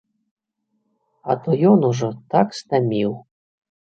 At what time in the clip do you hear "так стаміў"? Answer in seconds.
2.35-3.11